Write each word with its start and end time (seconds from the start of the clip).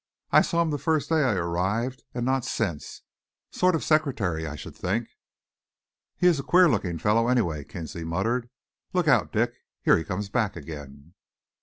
"I 0.31 0.41
saw 0.41 0.63
him 0.63 0.71
the 0.71 0.79
first 0.79 1.09
day 1.09 1.21
I 1.23 1.33
arrived 1.33 2.01
and 2.15 2.25
not 2.25 2.43
since. 2.43 3.03
Sort 3.51 3.75
of 3.75 3.83
secretary, 3.83 4.47
I 4.47 4.55
should 4.55 4.75
think." 4.75 5.07
"He 6.17 6.25
is 6.25 6.39
a 6.39 6.43
queer 6.43 6.67
looking 6.67 6.97
fellow, 6.97 7.27
anyway," 7.27 7.63
Kinsley 7.63 8.03
muttered. 8.03 8.49
"Look 8.93 9.07
out, 9.07 9.31
Dick. 9.31 9.53
Here 9.83 9.99
he 9.99 10.03
comes 10.03 10.27
back 10.29 10.55
again." 10.55 11.13